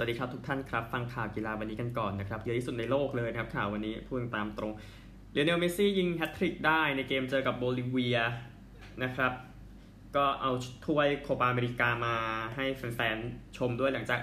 [0.00, 4.72] วัสดีครับทุกท่านครับ ฟังข่าวกีฬาวันนี้กันก่อนนะครับ เยอะที่สุดในโลกเลยนะครับข่าววันนี้พูดตามตรง
[5.32, 8.18] ลิโอเนลเมสซี่ยิงแฮตทริกได้ในเกมเจอกับโบลิเวีย
[9.02, 9.32] นะครับ
[10.16, 10.52] ก็เอา
[10.86, 12.16] ถ้วยโคปาอเมริกามา
[12.56, 14.20] ให้แฟนๆ ชมด้วยหลังจาก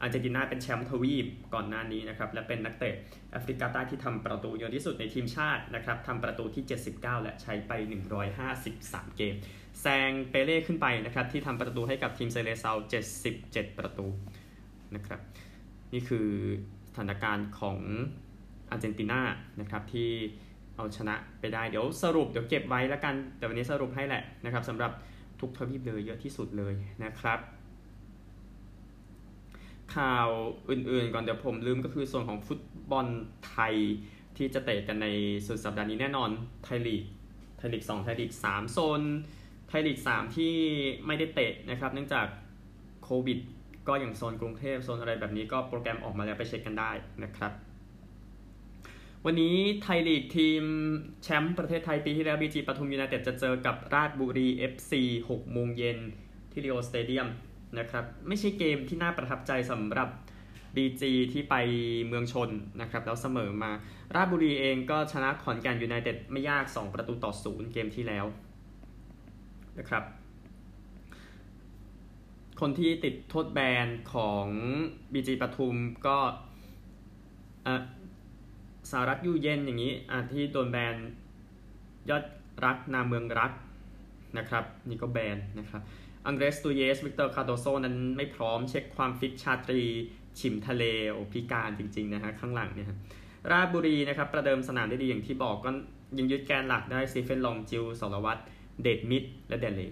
[0.00, 6.64] อาร์เจนตินาเป็นแชมป์ทวีปก่อนหน้านี้นะครับและเป็นนักเตะอเมริกาใต้ที่ทำประตูเยอะที่สุดในทีมชาตินะครับทำประตูที่
[6.94, 7.72] 79 และใช้ไป
[8.44, 9.34] 153 เกม
[9.80, 12.72] แซงเปเล่ขึ้นไปนะครับที่ทำประตูให้กับทีมเซเลเซา
[13.24, 14.06] 77 ประตู
[14.96, 15.20] นะครับ
[15.92, 16.28] นี่คือ
[16.88, 17.78] สถานการณ์ของ
[18.70, 19.20] อาร์เจนตินา
[19.60, 20.10] นะครับที่
[20.76, 24.92] เอาชนะไปได้เดี๋ยวสรุปเดี๋ยวเก็บไว้แล้วกัน แต่วันนี้สรุปให้แหละนะครับสำหรับ
[25.40, 26.74] ทุกทวีปเลยเยอะที่สุดเลย
[27.04, 27.38] นะครับ
[29.96, 30.28] ข่าว
[30.70, 32.60] อื่นๆก่อนเดี๋ยวผมลืมก็คือส่วนของฟุต
[32.90, 33.06] บอล
[33.48, 33.74] ไทย
[34.36, 35.08] ที่จะเตะกันใน
[35.46, 36.30] สุดสัปดาห์นี้แน่นอน
[36.64, 37.04] ไทยลีก
[37.58, 39.02] ไทยลีก2ไทยลีก3โซน
[39.68, 40.54] ไทยลีก3ที่
[41.06, 42.26] ไม่ได้เตะนะครับ เนื่องจาก
[43.04, 43.38] โควิด
[43.88, 46.90] ก็อย่างโซนกรุงเทพโซนอะไรแบบนี้ก็โปรแกรมออกมาแล้วไปเช็คกันได้
[47.24, 47.52] นะครับ
[49.24, 50.62] วันนี้ไทยลีกทีม
[51.22, 54.92] แชมป์ประเทศไทยปีที่แล้วบีจีปทุมยูไนเต็ดจะเจอกับราชบุรี FC
[55.28, 55.98] 6โมงเย็น
[56.50, 57.28] ที่ลีโอสเตเดียม
[57.78, 60.08] นะครับไม่ใช่เกมที่น่าประทับใจสำหรับ
[60.76, 61.54] BG ที่ไป
[62.06, 62.50] เมืองชน
[62.80, 63.72] นะครับแล้วเสมอมา
[64.14, 68.26] ราชบุรีเองก็ชนะขอนแก่นยูไนเต็ดไม่ยาก 2 ประตูต่อศูนย์เกมที่แล้ว
[69.78, 70.04] นะครับ
[72.60, 74.46] คนที่ติดโทษแบนของ
[75.12, 76.16] BG ปทุมก็
[78.90, 79.92] สารัฐยูเย็นอย่างนี้
[80.32, 80.94] ที่โดนแบน
[82.10, 82.24] ยอด
[82.64, 83.52] รักนาเมืองรัก
[84.38, 85.82] นะครับนี่ก็แบนนะครับ
[86.26, 89.82] อังเดรสตูเยสวิกเตอร์คาโดโซนั้นไม่พร้อมเช็คความฟิตชาตรี
[90.40, 92.88] ชิมทะเลโอพิการจริงๆนะฮะข้างหลังเนี่ย
[93.50, 95.70] ราบุรีนะครับประเดิมสนามได้ดีอย่างที่บอกก็
[96.18, 98.42] ยังยึดแกนหลักได้ซีเฟนลองจิวสรวัตร
[98.82, 99.82] เดดมิดและเดเล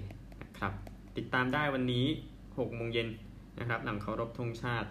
[0.43, 0.73] นะครับ
[1.17, 2.07] ติดตามได้วันนี้
[2.59, 3.09] 6โมงเย็น
[3.59, 4.89] นะครับหลังเคารพธงชาติ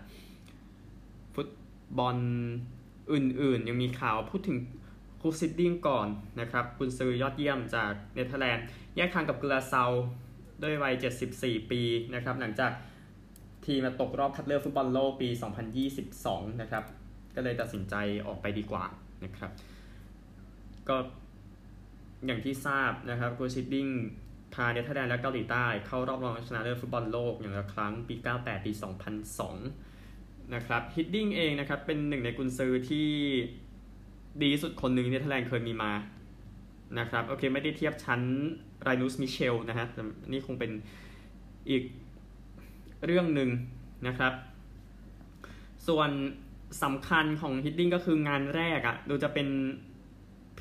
[1.36, 1.49] ฟุต
[1.98, 2.17] บอล
[3.14, 4.58] อื่นๆ ยังมีข่าวพูดถึง
[5.21, 6.08] คูซิดดิ้งก่อน
[6.39, 8.65] นะครับคุณซื้อยอดเยี่ยมจากเนเธอร์แลนด์
[8.95, 9.83] แยกทางกับกลาเซา
[10.64, 10.93] ด้วยวัย
[11.31, 11.81] 74 ปี
[12.14, 12.71] นะครับหลังจาก
[13.65, 15.30] ทีมมาตกรอบคัดเลือกฟุตบอลโลกปี
[15.95, 16.83] 2022 นะครับ
[17.36, 17.95] ก็เลยตัดสินใจ
[18.27, 18.83] ออกไปดีกว่า
[19.23, 19.52] นะครับ
[20.89, 20.95] ก็
[22.26, 23.87] อย่างที่ทราบนะครับกุสฮิดดิ้ง
[24.55, 28.71] พาเนเธอร์แลนด์และเกาหลีใต้เข้ารอบรองชนะเลิศฟุตบอลโลกอย่างละครั้งปี 98 ปี
[29.58, 33.10] 2002 นะครับฮิดดิ้งเองนะครับเป็นหนึ่งในกุนซือที่
[34.42, 35.92] ดีสุดคนหนึ่งเนเธอร์แลนด์เคยมีมา
[36.99, 38.21] นะครับโอเคไม่ได้เทียบชั้น
[38.83, 39.88] ไรนุสมิเชลส์นะฮะ
[40.32, 40.71] นี่คงเป็น
[41.70, 41.83] อีก
[43.05, 43.49] เรื่องหนึ่ง
[44.08, 44.33] นะครับ
[45.88, 46.10] ส่วน
[46.83, 49.48] สำคัญของฮิดดิ้งก็คืองานแรกอะ่ะดูจะเป็น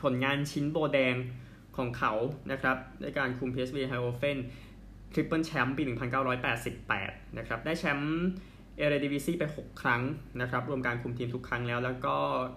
[0.00, 1.14] ผลงานชิ้นโบแดง
[1.76, 2.12] ของเขา
[2.52, 4.38] นะครับในการคุม PSV ไอนด์โฮเฟน
[5.12, 5.82] ทริปเปิลแชมป์ปี
[6.60, 8.14] 1988 นะครับ ได้แชมป์
[8.78, 10.02] เอเรดิวิซีไป 6 ครั้ง
[10.40, 12.14] นะครับ รวมการคุมทีมทุกครั้งแล้ว แล้วก็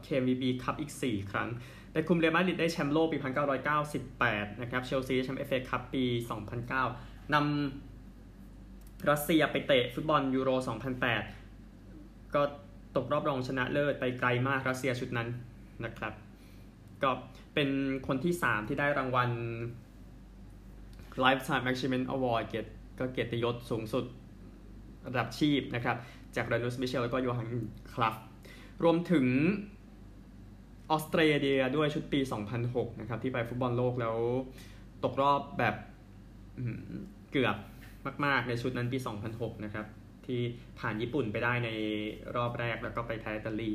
[0.07, 1.49] KVB คัพอีก 4 ครั้ง
[1.93, 3.17] ได้คุมเรอัลมาดริดได้แชมป์โลกปี
[3.89, 6.03] 1998 นะครับ เชลซีแชมป์เอฟเอคัพปี
[6.69, 10.49] 2009 นำรัสเซียไปเตะฟุตบอลยูโร
[11.37, 12.41] 2008 ก็
[12.95, 15.27] ตกรอบรองชนะเลิศไปไกลมากรัสเซียชุดนั้น
[15.85, 16.13] นะครับ
[17.03, 17.11] ก็
[17.53, 17.69] เป็น
[18.07, 19.29] คนที่ 3 ที่ได้รางวัล
[21.23, 22.69] Lifetime Achievement Award เกียรติ
[22.99, 24.05] ก็เกียรติยศสูงสุด
[25.07, 25.97] ระดับชีพนะครับ
[26.35, 27.49] จากรานุสมิเชลแล้วก็โยฮัน
[27.93, 28.15] คลับ
[28.83, 29.25] รวมถึง
[30.89, 32.19] ออสเตรเลียด้วยชุดปี
[32.59, 34.17] 2006 นะครับ ที่ไปฟุตบอลโลกแล้ว
[35.03, 35.75] ตกรอบแบบ
[37.31, 37.57] เกือบ
[38.25, 38.97] มากๆ ในชุดนั้นปี
[39.31, 39.85] 2006 นะครับ
[40.25, 40.41] ที่
[40.79, 41.69] ผ่านญี่ปุ่นไปได้ใน
[42.35, 43.71] รอบแรกแล้วก็ไปแพ้อิตาลี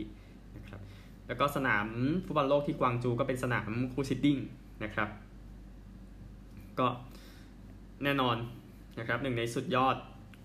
[1.26, 1.86] แล้วก็สนาม
[2.24, 4.38] ฟุตบอลโลกที่กวางจูก็เป็นสนามกุสฮิดดิ้ง
[4.84, 5.08] นะครับ
[6.78, 6.88] ก็
[8.04, 8.36] แน่นอน
[8.98, 9.96] นะครับหนึ่งในสุดยอด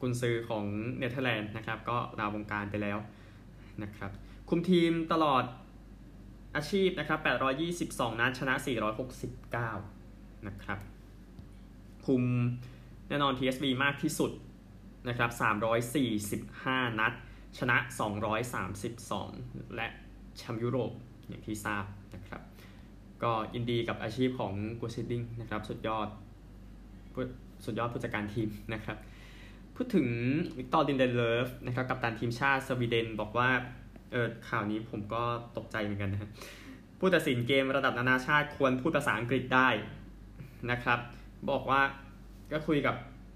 [0.01, 0.65] กุนซือของ
[0.97, 2.97] เนเธอร์แลนด์นะครับ ก็ลาวงการไปแล้ว
[3.83, 4.11] นะครับ
[4.49, 5.43] คุมทีมตลอด
[6.55, 7.19] อาชีพนะครับ
[7.69, 8.53] 822 นัดชนะ
[9.69, 10.79] 469 นะครับ
[12.05, 12.23] คุม
[13.09, 14.31] แน่นอน TSV มากที่สุด
[15.07, 15.31] นะครับ
[16.15, 17.13] 345 นัด
[17.57, 17.77] ชนะ
[18.77, 19.87] 232 และ
[20.37, 20.91] แชมป์ยุโรป
[21.27, 21.85] อย่างที่ทราบ
[22.15, 22.41] นะครับ
[23.23, 26.07] ก็ยินดีกับอาชีพของกูซิดดิ้งนะครับ สุดยอด
[27.65, 28.97] สุดยอดผู้จัดการทีมนะครับ
[29.75, 30.07] พูดถึง
[30.57, 33.49] วิกตอร์ลินเดเลิฟนะครับกัปตันทีมชาติสวีเดนบอกว่า
[34.11, 35.23] เออข่าวนี้ผมก็
[35.57, 36.31] ตกใจเหมือนกันนะ
[36.99, 39.69] ผู้ตัดสินเกมระดับนานาชาติควรพูดภาษาอังกฤษได้
[40.71, 40.99] นะครับ
[41.49, 41.81] บอกว่า
[42.51, 42.95] ก็คุยกับ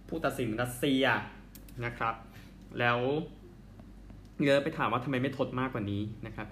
[0.10, 1.04] ผู้ตัดสินรัสเซีย
[1.86, 2.16] นะครับ
[2.80, 3.00] แล้ว
[4.46, 6.48] เยอะไปถามว่าทำไมไม่ทดมากกว่านี้นะครับ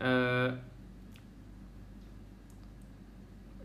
[0.00, 0.06] เอ
[0.40, 0.42] อ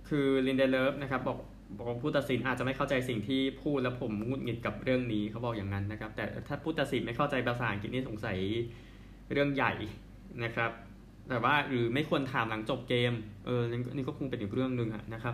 [0.08, 1.38] คือลินเดเลิฟนะครับบอก
[1.78, 8.38] บอกว่าผู้ตัดสินอาจจะไม่เข้าใจสิ่งที่พูดแล้วผมงุดหงิดกับเรื่องนี้เขาบอกอย่างนั้นนะครับ แต่ถ้าผู้ตัดสินไม่เข้าใจภาษาอังกฤษนี่สงสัย
[9.32, 9.74] เรื่องใหญ่
[10.44, 10.72] นะครับ
[11.30, 13.14] แต่ว่าหรือไม่ควรถามหลังจบเกม
[13.46, 13.62] เออ
[13.96, 15.34] นี่ก็คงเป็นอีกเรื่องหนึ่งนะครับ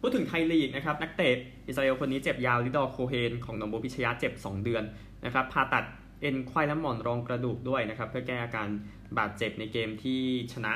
[0.00, 4.84] พูดถึงไทยลีกนะครับ นักเตะอิสราเอลคนนี้เจ็บยาวลิดอร์โคเฮนของนองโบพิชยะเจ็บ 2 เดือน
[5.24, 5.84] นะครับผ่าตัด
[6.20, 8.68] เอ็นควายและหมอนรองกระดูกด้วยนะครับ เพื่อแก้อาการ
[9.18, 10.20] บาดเจ็บในเกมที่
[10.52, 10.72] ชนะ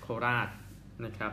[0.00, 0.48] โคราช
[1.04, 1.32] นะครับ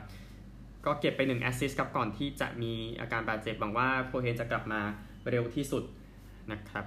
[0.85, 4.81] ก็เก็บไป1แอสซิสต์กับก่อนที่จะมีอาการบาดเจ็บหวังว่าโคเฮนจะกลับมา
[5.29, 5.83] เร็วที่สุด
[6.51, 6.85] นะครับ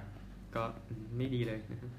[0.55, 0.63] ก็
[1.17, 1.91] ไม่ดีเลยนะครับ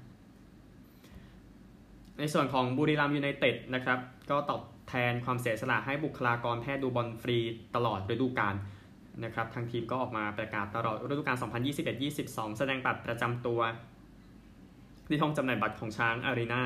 [2.19, 3.99] ในส่วนของบุรีรัมย์ยูไนเต็ดนะครับ
[4.29, 7.37] ก็ตอบแทนความเสียสละให้บุคลากรแพทย์ดูบอลฟรี
[7.75, 8.55] ตลอดฤดูกาล
[9.23, 11.37] นะครับ ทางทีมก็ออกมาประกาศตลอดฤดูกาล
[11.97, 13.59] 2021-22 แสดงบัตรประจำตัว
[15.09, 16.63] ที่ห้องจำหน่ายบัตรของช้างอารีนา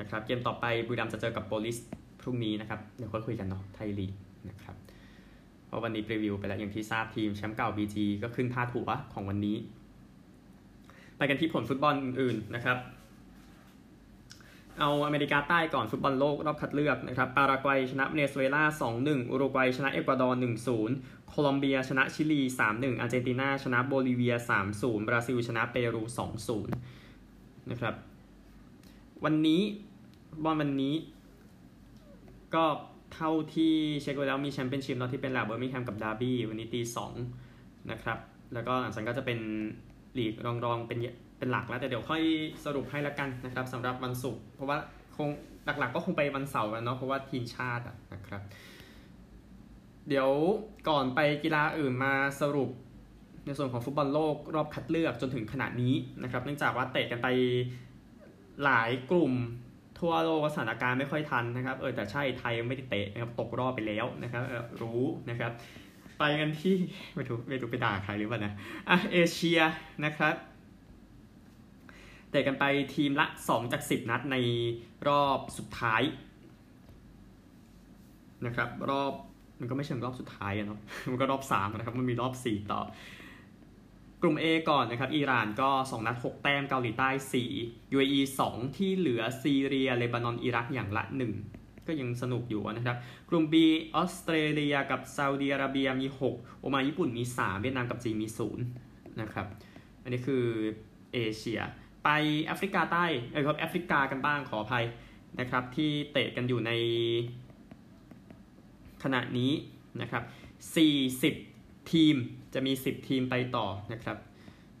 [0.00, 1.78] นะครับเกมต่อไปบุรีรัมย์จะเจอกับโปลิศ
[2.20, 4.12] พรุ่งนี้นะครับเดี๋ยวค่อยคุยกันเนาะไทยลีก
[4.48, 4.74] นะครับ
[5.66, 9.56] เพราะวันนี้รีวิวไปแล้วอย่างที่ทราบทีมแชมป์เก่า BG ก็ขึ้นพาดหัวของวันนี้
[11.16, 12.78] ไปกันที่ผลฟุตบอลอื่นๆนะครับ
[14.78, 18.62] เอาอเมริกาใต้ก่อนฟุตบอลโลกรอบคัดเลือกนะครับปารากวัยชนะเวเนซุเอลา
[18.96, 20.40] 2-1 อุรุกวัยชนะเอกวาดอร์
[20.82, 22.40] 1-0 โคลอมเบียชนะชิลี
[22.72, 24.34] 3-1 อาร์เจนตินาชนะโบลิเวีย
[24.72, 27.01] 3-0 บราซิลชนะเปรู 2-0
[27.70, 27.94] นะครับ
[29.24, 29.60] วันนี้
[30.44, 30.94] บอลวันนี้
[32.54, 32.64] ก็
[33.14, 37.12] เท่าที่เช็คไว้แล้วมีแชมเปี้ยนชิพเนาะที่เป็นแลบเบอร์มิงแฮมกับดาร์บี้วันนี้ตีสอง
[37.90, 38.18] นะครับ
[38.54, 39.38] แล้วก็หลังจากก็จะเป็น
[40.18, 40.98] ลีกรองรองเป็น
[41.38, 42.22] เป็นหลักแล้วแต่เดี๋ยวค่อย
[42.64, 44.78] สรุปให้ละกันนะครับสำหรับวันศุกร์เพราะว่า
[45.16, 45.28] คง
[45.64, 47.84] หลักๆก็คงไปวันเสาร์กันเนาะเพราะว่าทีมชาติ
[48.14, 48.42] นะครับ
[50.08, 50.30] เดี๋ยว
[50.88, 52.70] ก่อนไปกีฬาอื่นมาสรุป
[53.46, 57.28] ในส่วนของฟุตบอลโลกรอบคัดเลือกจนถึงขณะนี้นะครับเนื่องจากว่าเตะกันไป
[58.64, 59.32] หลายกลุ่ม
[60.00, 64.42] ทั่วโลกสถานการณ์ไม่ค่อยทันนะครับเออแต่ใช่ไทยไม่ได้เตะนะครับตกรอบไปแล้วนะครับ
[64.82, 65.52] รู้นะครับ
[66.18, 66.76] ไปกันที่
[67.14, 68.52] ไม่ถูกไม่ถูกไปด่าใครหรือเปล่านะ
[68.88, 69.60] อะเอเชีย
[70.04, 70.34] นะครับ
[72.30, 74.36] เตะกันไปทีมละ 2 จาก 10 นัดใน
[75.08, 76.02] รอบสุดท้าย
[78.46, 79.12] นะครับรอบ
[79.60, 80.80] มันก็ไม่เชิงรอบสุดท้ายเนาะ
[81.10, 82.80] มันก็รอบ3นะครับมันมีรอบ 4 ต่อ
[84.24, 87.08] กลุ่ม A ก่อนนะครับ อิหร่านก็ 2 นัด 6 แต้ม เกาหลีใต้
[87.52, 91.04] 4 UAE 2 ที่เหลือซีเรีย เลบานอน อิรัก อย่างละ
[91.46, 92.96] 1 ก็ยังสนุกอยู่นะครับ
[93.28, 93.54] กลุ่ม B
[93.94, 98.28] ออสเตรเลียกับซาอุดีอาระเบียมี 6 โอมานญี่ปุ่นมี 3 เวียดนามกับจีนมี
[98.74, 99.46] 0 นะครับ
[100.02, 100.44] อันนี้คือ
[101.14, 101.60] เอเชีย
[102.04, 102.08] ไป
[102.44, 104.84] แอฟริกาใต้ เออครับแอฟริกากันบ้างขออภัย
[105.40, 106.72] นะครับ ที่เตะกันอยู่ใน
[109.02, 109.52] ขณะนี้
[110.00, 110.22] นะครับ
[111.26, 112.16] 40 ทีม
[112.54, 114.16] จะมี 10 ทีมไปต่อนะครับ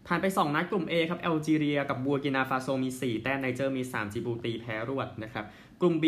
[0.06, 5.44] ผ่านไป 2 นัดกลุ่ม A ครับแอลจีเรียกับบูร์กินาฟาโซมี 4 แต้มไนเจอร์มี 3 จิบูตีแพ้รวดนะครับ
[5.80, 6.06] กลุ่ม B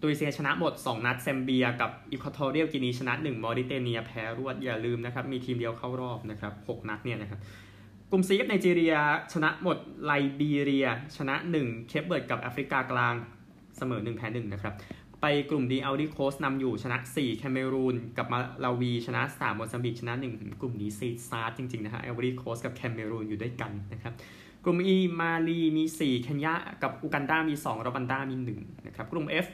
[0.00, 7.40] ตูนิเซียชนะหมด 2 นัดแซมเบีย กับอิเควทอเรียลกินีชนะ 1 มอริเตเนียแพ้รวดอย่าลืมนะครับ มีทีมเดียวเข้ารอบนะครับ 6 นัดเนี่ยนะครับ
[8.10, 8.94] กลุ่ม C กับไนจีเรีย
[9.32, 10.86] ชนะหมดไลบีเรีย
[11.16, 13.14] ชนะ 1 เคปเวิร์ดกับแอฟริกากลาง
[13.76, 14.74] เสมอ1แพ้1นะครับ
[15.20, 24.12] ไปกลุ่ม D ไอวอรีโคสต์นำอยู่ชนะ 4 แคเมรูนกับมาลาวีชนะ 3 โมซัมบิกชนะ 1 กลุ่มนี้ซีซาร์จริง ๆ นะฮะไอวอรีโคสต์กับแคเมรูนอยู่ด้วยกันนะครับ
[24.64, 29.46] กลุ่ม E มาลีมี 4 เคนยากับอูกันดามี 2รวันดามี 1 นะครับ กลุ่ม F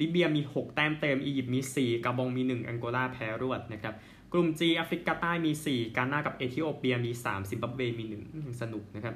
[0.00, 3.94] ลิเบียมี 6 แต้มเต็มอียิปต์มี 4กาบองมี 1 อังโกลาแพ้รวดนะครับ
[4.32, 9.14] กลุ่ม G แอฟริกาใต้มี 4 กานากับเอธิโอเปียมี 3 ซิมบับเวมี1สนุกนะครับ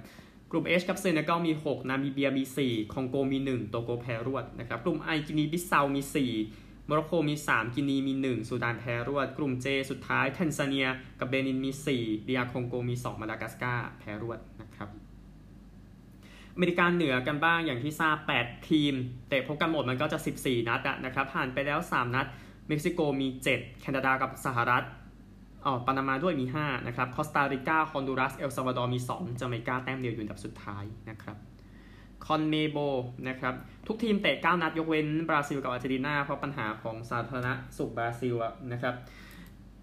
[0.51, 6.03] กลุ่ม H กับเซเนกัลมี 6 นามิเบียมี 4 คองโกมี 1 โตโกแพ้รวดนะครับ กลุ่ม I กินีบิสเซามี
[6.45, 10.89] 4 โมร็อกโกมี 3 กินีมี 1 ซูดานแพ้รวด กลุ่ม J สุดท้ายแทนซาเนีย
[11.21, 14.89] กับเบนินมี 4 DR คองโกมี 2 มาดากัสการ์แพ้รวดนะครับ
[16.55, 18.95] อเมริกาเหนือกันบ้างอย่างที่ทราบ 8 ทีม
[19.29, 22.27] เตะพบกันหมดมันก็จะ 14 นัดนะครับผ่านไปแล้ว 3 นัด
[22.69, 24.85] เม็กซิโกมี 7 แคนาดากับสหรัฐ
[25.67, 31.37] อ๋อปานามาด้วยมี 5 นะครับ คอสตาริกา ฮอนดูรัส เอลซาวาดอร์ มี 2จาเมกาแต้มเดียวอยู่อันดับสุดท้ายนะครับ
[32.27, 32.79] CONMEBOL
[33.29, 33.55] นะครับ
[33.87, 38.35] ทุกทีมเตะ 9 นัดยกเว้นบราซิลกับอาร์เจนตินาเพราะปัญหาของสาธารณสุขบราซิล
[38.73, 38.95] นะครับ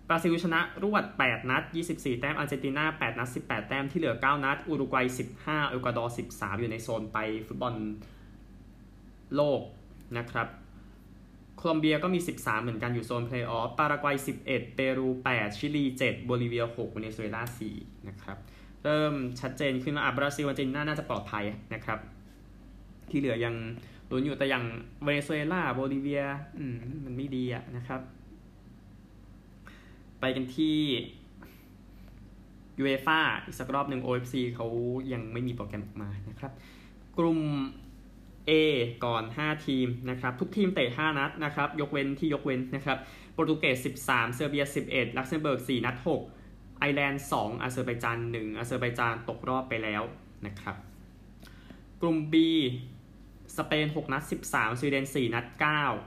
[0.07, 5.05] บราซิลชนะรวด 8 นัด 24 แต้มอาร์เจนตินา8นัด 18 แต้มที่เหลือ 9 นัด อุรุกวัย
[5.39, 7.73] 15เอกวาดอร์ 13 อยู่ในโซนไปฟุตบอล
[9.35, 9.61] โลก
[10.17, 10.47] นะครับ
[11.61, 14.15] โคลอมเบียก็มี 13 เหมือนกันอยู่โซนเพลย์ออฟ ปารากวัย
[14.45, 17.43] 11 เปรู 8 ชิลี 7โบลิเวีย 6เวเนซุเอลา
[17.75, 18.37] 4 นะครับ
[18.83, 21.99] เริ่มชัดเจนขึ้นมาบราซิลอาร์เจนตินาน่าจะปลอดภัยนะครับ
[23.09, 23.55] ที่เหลือยัง
[24.09, 24.63] ลุ้นอยู่แต่อย่าง
[25.03, 28.01] เวเนซุเอลาโบลิเวียมันไม่ดีอะนะครับ
[30.19, 30.77] ไปกันที่
[32.79, 34.67] ยูเอฟ่าอีกสักรอบหนึ่ง OFC เขา
[35.13, 36.51] ยังไม่มีโปรแกรมออกมานะครับ
[37.17, 37.39] กลุ่ม
[38.49, 38.51] A
[39.05, 42.97] ก่อน 5 ทีมนะครับทุกทีมเตะ 5 นัดนะครับยกเว้นที่ยกเว้นนะครับ
[43.33, 45.95] โปรตุเกส 13 เซอร์เบีย 11 ลักเซมเบิร์ก 4 นัด
[46.37, 50.01] 6 ไอร์แลนด์ 2อาเซอร์ไบจาน 1อาเซอร์ไบจานตกรอบไปแล้ว
[50.45, 50.75] นะครับ
[52.01, 52.35] กลุ่ม B
[53.57, 55.65] สเปน 6 นัด 13 สวีเดน 4 นัด 9 ก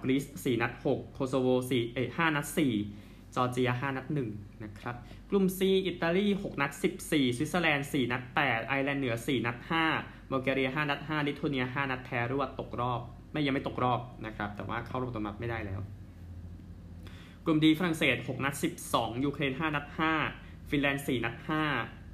[0.09, 2.47] รีซ 4 นัด 6 โคโซโว4เอ้ย5นัด
[2.91, 4.97] 4 จอร์เจีย 5 นัด 1 นะครับ
[5.31, 6.73] กลุ่ม C อิตาลี 6 นัด
[7.05, 13.01] 14 สวิตเซอร์แลนด์ 4 นัด 8 ไอร์แลนด์เหนือ 4 นัด 5 บัลแกเรีย 5 นัด5ลิทัวเนีย 5 นัดแพ้รวดตกรอบ
[13.33, 15.81] ไม่ยังไม่ตกรอบนะครับ แต่ว่าเข้ารอบอัตโนมัติไม่ได้แล้ว
[17.45, 18.55] กลุ่ม D ฝรั่งเศส 6 นัด
[18.89, 19.87] 12 ยูเครน 5 นัด
[20.29, 21.37] 5 ฟินแลนด์ 4 นัด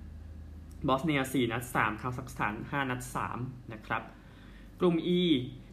[0.05, 3.00] 5 บอสเนีย 4 นัด 3 คาซัคสถาน 5 นัด
[3.37, 4.02] 3 นะครับ
[4.81, 5.21] กลุ่ม E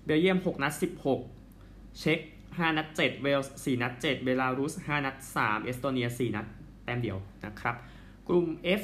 [0.05, 0.73] เบลเยียม 6 นัด
[1.35, 6.45] 16 เช็ก5 นัด 7 เวลส์4นัด 7 เบลารุส 5 นัด 3 เอสโตเนีย 4 นัด
[6.83, 7.75] แต้มเดียวนะครับ
[8.27, 8.47] กลุ่ม
[8.79, 8.81] F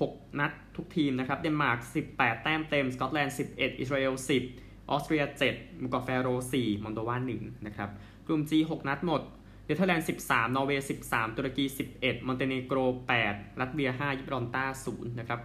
[0.00, 1.78] 6 นัด ทุกทีมนะครับ เดนมาร์ก
[2.12, 4.12] 18 แต้มเต็ม สกอตแลนด์ 11 อิสราเอล
[4.52, 6.28] 10 ออสเตรีย 7หมู่เกาะแฟโร
[6.58, 7.90] 4 มอลโดวา 1 นะครับ
[8.26, 9.22] กลุ่ม G 6 นัดหมด
[9.66, 11.64] เนเธอร์แลนด์ 13 นอร์เวย์ 13 ตุรกี
[11.96, 12.78] 11 มอนเตเนโกร
[13.20, 15.40] 8 ลัตเวีย 5 ยิบรอลตาร์ 0 นะครับ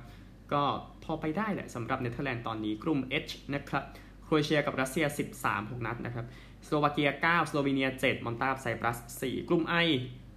[0.54, 0.64] ก็
[1.04, 3.84] พอไปได้แหละสำหรับเนเธอร์แลนด์ตอนนี้ กลุ่ม H นะครับ
[4.24, 5.06] โครเอเชียกับรัสเซีย
[5.38, 6.26] 13 6 นัดนะครับ
[6.66, 9.88] สโลวาเกีย 9 สโลวีเนีย 7 มอลตาไซปรัส 4 กลุ่ม I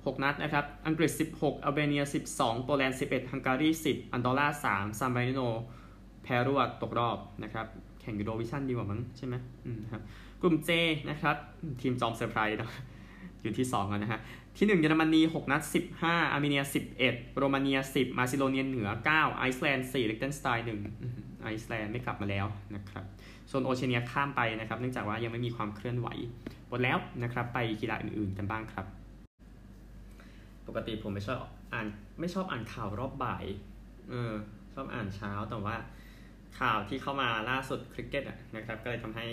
[0.06, 2.02] 6 นัดนะครับ อังกฤษ 16อัลเบเนีย
[2.34, 5.40] 12 โปแลนด์ 11 ฮังการี 10 อันดอร่า 3 ซานมาริโน
[6.22, 7.66] แพ้รวดตกรอบนะครับ
[8.00, 9.34] แข่งยูโรวิชั่นดีกว่ามั้งใช่ไหม
[9.64, 10.02] อืมครับ
[10.42, 10.70] กลุ่ม J
[11.10, 11.36] นะครับ
[11.80, 12.70] ทีมจอมเซอร์ไพรส์นะ
[13.42, 14.20] อยู่ที่2กันนะฮะ
[14.56, 15.62] ที่ 1 เยอรมนี 6 นัด
[15.98, 16.62] 15 อาร์เมเนีย
[17.00, 20.66] 11 โรมาเนีย 10 มาซิโดเนียเหนือ 9 ไอซ์แลนด์4ลิกเทนสไตน์
[21.04, 22.46] 1ไอซ์แลนด์ไม่กลับมาแล้ว
[22.76, 23.04] นะครับ
[23.50, 26.08] ส่วนโอเชียเนียข้ามไปนะครับ เนื่องจากว่ายังไม่มีความเคลื่อนไหว
[26.68, 28.86] หมดแล้วนะครับ ไปกีฬาอื่นๆกันบ้างครับ
[30.68, 31.38] ปกติผมไม่ชอบ
[31.72, 31.86] อ่าน
[32.20, 33.44] ไม่ชอบอ่านข่าวรอบบ่าย
[34.10, 34.32] เออ
[34.74, 35.76] ชอบอ่านเช้าแต่ว่า
[36.58, 38.24] ข่าวที่เข้ามาล่าสุดคริกเก็ต
[38.56, 39.26] นะครับก็เลยทำให้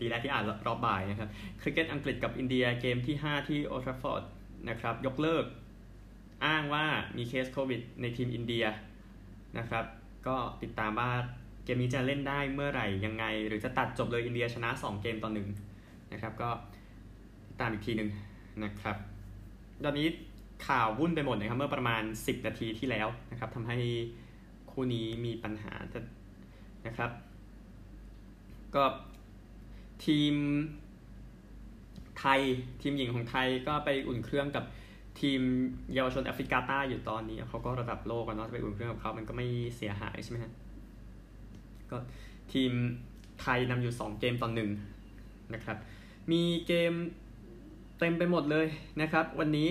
[0.00, 1.28] ดีแล้วที่อ่านรอบบ่ายนะครับ
[1.60, 4.22] คริกเก็ตอังกฤษกับอินเดียเกมที่ 5 ที่โอลด์แทรฟฟอร์ด
[4.68, 5.44] นะครับยกเลิก
[6.46, 6.84] อ้างว่า
[7.16, 8.64] มีเคสโควิดในทีมอินเดีย
[9.58, 9.84] นะครับ
[10.26, 11.10] ก็ติดตามว่า
[11.64, 15.48] เกมนี้จะเล่นได้เมื่อไหร่ยังไง หรือจะตัดจบเลยอินเดียชนะ 2 เกมต่อหนึ่ง
[16.12, 16.50] นะครับก็
[17.48, 18.10] ติดตามอีกทีหนึ่ง
[18.64, 18.96] นะครับ
[19.84, 20.08] ตอนนี้
[20.66, 23.78] ข่าววุ่นไปหมดนะครับ เมื่อประมาณ 10 นาทีที่แล้วนะครับทำให้
[24.70, 25.72] คู่นี้มีปัญหา
[26.86, 27.10] นะครับ
[28.74, 28.84] ก็
[30.06, 30.34] ทีม
[32.18, 32.40] ไทย
[32.82, 34.64] ทีมหญิงของไทยก็ไปอุ่นเครื่องกับ
[35.20, 35.40] ทีม
[35.94, 40.52] เยาวชนแอฟริกาใต้อยู่ตอนนี้เขาก็ระดับโลกกันเนาะจะไปอุ่นเครื่องกับเขามันก็ไม่เสียหายใช่ไหมฮะ
[41.90, 41.96] ก็
[42.52, 42.72] ทีม
[43.40, 44.70] ไทยนำอยู่ 2 เกมต่อหนึ่ง
[45.54, 45.76] นะครับ
[46.32, 46.92] มีเกม
[47.98, 48.66] เต็มไปหมดเลย
[49.00, 49.68] นะครับ วันนี้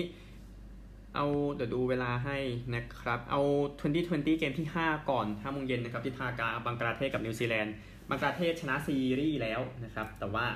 [1.14, 2.38] เอาเดี๋ยวดูเวลาให้
[2.74, 3.40] นะครับ เอา
[3.86, 7.74] 2020 เกมที่ 5 ก่อน5โมงเย็นนะครับที่ธากาบังกลาเทศกับนิวซีแลนด์
[8.10, 10.46] บังกลาเทศชนะซีรีส์แล้วนะครับ แต่ว่า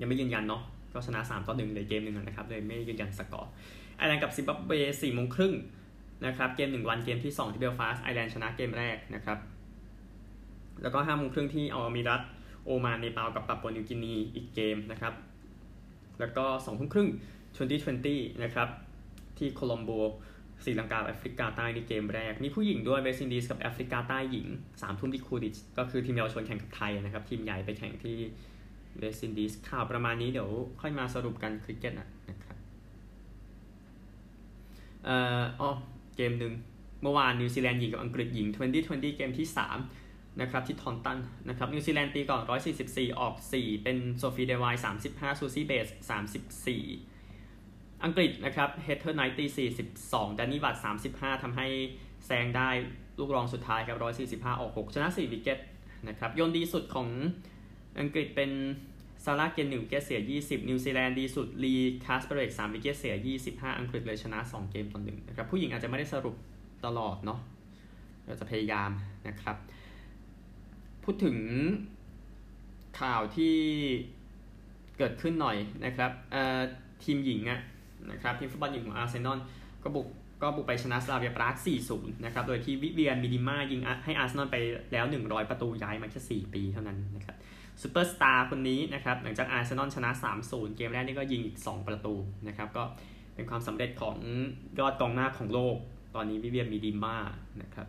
[0.00, 3.50] ยังไม่ยืนยันเนาะก็ชนะ3ต่อ1เลยเกมหนึ่งนะครับเลยไม่ยืนยันสกอร์
[3.96, 5.54] ไอร์แลนด์กับซิมบับเว4โมงครึ่ง
[6.26, 9.38] นะครับเกม 1 วันเกมที่ 2 ที่เบลฟาสต์ไอร์แลนด์ชนะเกมแรกนะครับ
[10.82, 12.22] แล้วก็5โมงครึ่งที่อามิรัต
[12.64, 15.14] โอมานเนปาลกับปาปัวนิวกินีอีกเกมนะครับ
[16.20, 17.08] แล้วก็2ทุ่มครึ่ง
[17.80, 18.68] 2020 นะครับ
[19.38, 19.90] ที่โคลอมโบ
[20.64, 28.16] ศรีลังกาแอฟริกาใต้ในเกมแรก มีผู้หญิงด้วยเวสต์อินดีสกับแอฟริกาใต้หญิง3ทุ่มที่คูดิชก็คือทีมเยาวชนแข่งกับไทยนะครับ ทีมใหญ่ไปแข่งที่
[28.98, 30.50] เวสต์อินดีสข่าวประมาณนี้เดี๋ยว
[30.80, 32.56] ค่อยมาสรุปกันคริกเก็ตนะครับ
[35.04, 35.70] เอ่ออ๋อ
[36.16, 36.52] เกมหนึ่ง
[37.02, 38.46] เมื่อวานนิวซีแลนด์หญิงกับอังกฤษหญิง
[38.78, 39.46] 2020 เกมที่
[39.76, 39.99] 3
[40.40, 41.18] นะครับที่ทอนตัน
[41.48, 42.42] นะครับนิวซีแลนด์ตีก่อน
[42.80, 44.74] 144 ออก 4 เป็นโซฟีเดวาย
[45.08, 45.88] 35 ซูซี่เบส
[46.96, 50.76] 34 อังกฤษนะครับเฮเธอร์ไนท์ตี42ดานนี่วัต
[51.10, 51.66] 35ทำให้
[52.26, 52.68] แซงได้
[53.18, 53.98] ลูกรองสุดท้ายครับ
[54.44, 55.58] 145 ออก 6 ชนะ 4 วิกเก็ต
[56.08, 57.08] นะครับโยนดีสุดของ
[58.00, 58.50] อังกฤษเป็น
[59.24, 63.14] ซาร่าเกนหนึ่งวิกเก็ตเสีย 20 นิวซีแลนด์ดีสุดลีคาสเปเรก3วิกเก็ตเสีย
[63.48, 66.36] 25 อังกฤษเลยชนะ 2 เกมต่อหนึ่งนะครับผู้หญิงอาจจะไม่ได้สรุป
[66.86, 67.40] ตลอดเนาะ
[68.26, 68.90] เราจะพยายาม
[69.28, 69.56] นะครับ
[71.04, 71.36] พูดถึง
[73.00, 73.56] ข่าวที่
[74.98, 76.10] เกิดขึ้นหน่อยนะครับ
[77.04, 77.60] ทีมหญิงอะ
[78.10, 79.38] นะครับทีมฟุตบอลหญิงของอาร์เซนอล
[79.82, 80.06] ก็บุก
[80.42, 81.54] ก็บุกไปชนะสลาเวียปราก
[81.90, 84.56] 4-0 นะครับ โดยที่วิเวียนมิดิมายิงให้อาร์เซนอลไป
[84.92, 87.36] แล้ว 100 ประตูย้ายมาแค่ 4 ปีเท่านั้นนะครับ
[87.82, 90.10] ซูเปอร์สตาร์คนนี้นะครับ หลังจากอาร์เซนอลชนะ
[90.44, 92.14] 3-0 เกมแรกนี่ก็ยิงอีก 2 ประตู
[92.48, 92.84] นะครับ ก็
[93.34, 94.16] เป็นความสำเร็จของ
[94.78, 95.76] ยอดกองหน้าของโลก
[96.14, 97.16] ตอนนี้วิเวียนมิดิมา
[97.62, 97.86] นะครับ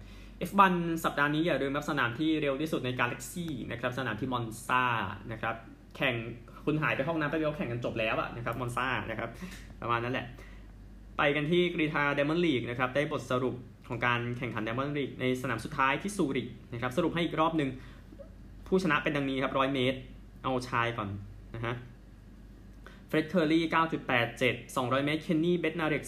[0.49, 0.73] F1
[1.05, 4.83] สัปดาห์นี้อย่าลืมรับสนามที่เร็วที่สุดในกาแล็กซี่นะครับสนามที่มอนซา
[5.31, 5.55] นะครับ
[5.95, 6.15] แข่ง
[6.65, 9.29] คุณหายไปห้องน้ำไปเดียวแข่งกันจบแล้วอะนะครับมอนซานะครับ
[9.81, 10.25] ประมาณนั้นแหละ
[11.17, 13.55] ไปกันที่กรีธา Diamond League นะครับได้บทสรุป
[13.87, 17.69] ของการแข่งขัน Diamond League ในสนามสุดท้ายที่ซูริกนะครับสรุปให้อีกรอบหนึ่ง
[18.67, 19.97] ผู้ชนะเป็นดังนี้ครับร้อยเมตร
[20.43, 21.09] เอาชายก่อน
[21.55, 21.75] นะฮะ
[23.07, 23.63] เฟรดเคอร์ลี่
[24.19, 26.03] 9.87 200 เมตร เคนนี่ เบตนาเร็ก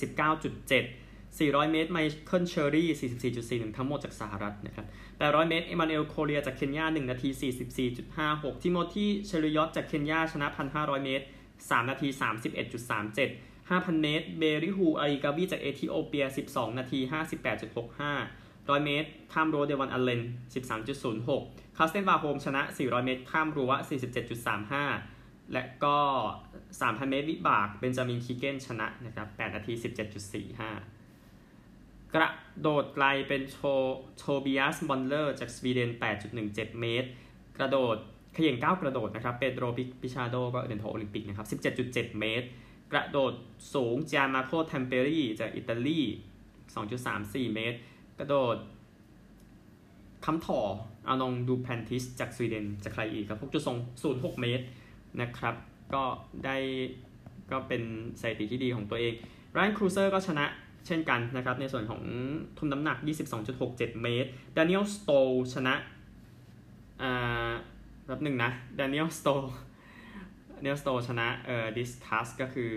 [0.51, 1.02] 19.7
[1.37, 2.87] 400 เมตรไมเคิลเชอรี่
[3.69, 4.85] 44.41 ทั้งหมดจากสหรัฐนะครับ
[5.17, 7.29] 800 เมตรเอมานูเอลโคเรียจากเคนยา 1 นาที
[7.95, 11.25] 44.56 ทิโมธีเชลิยอตจากเคนยาชนะ 1,500 เมตร
[11.59, 12.07] 3 นาที
[12.89, 16.99] 31.37 5,000 เมตร เบริฮูอาริกาบีจากเอธิโอเปีย 12 นาที
[17.63, 20.21] 58.65 100 เมตร ข้ามรั้วเดวันอัลเลน
[20.99, 23.71] 13.06 คาสเตนวาโฮมชนะ 400 เมตร ข้ามรั้ว
[24.61, 25.97] 47.35 และก็
[26.57, 29.73] 3,000 เมตรวิบาก เบนจามิน คีเกน ชนะนะครับ 8 นาที
[30.39, 31.02] 17.45
[32.15, 32.29] กระ
[32.59, 33.57] โดดไกลเป็นโช
[34.17, 35.89] โชบิอัสบอนเลอร์จากสวีเดน
[36.35, 37.09] 8.17 เมตร
[37.57, 37.97] กระโดด
[38.35, 39.65] ขย่งก้าวกระโดดนะครับเปโดร
[40.01, 41.47] ปิชาโดก็เหรียญทองโอลิมปิกนะครับ
[41.83, 42.47] 17.7 เมตร
[42.91, 43.33] กระโดด
[43.73, 45.99] สูงจามาโคเทมเปรีจากอิตาลี
[46.77, 47.77] 2.34 เมตร
[48.19, 48.57] กระโดด
[50.25, 50.61] ค้ำถ่อ
[51.07, 53.39] อาร์มานด์ดูแพลนทิสจากสวีเดนจากใครอีกครับ
[53.89, 54.65] 6.06 เมตร
[55.21, 55.55] นะครับ
[55.93, 56.03] ก็
[56.45, 56.57] ได้
[57.51, 57.81] ก็เป็น
[58.21, 59.13] สถิติที่ดีของตัวเอง
[59.55, 60.45] ไรอันครูเซอร์ก็ชนะ
[60.85, 62.01] เช่นกันนะครับในส่วนของ
[62.57, 62.97] ทุ่มน้ำหนัก
[63.49, 65.11] 22.67 เมตรดานิเอลสโต
[65.53, 65.75] ชนะ
[67.01, 67.51] อ่า
[68.07, 69.29] แบบหนึ่งนะดานิเอลสโต
[70.61, 72.73] เนลสโตชนะเอ่อ discus ก็คือ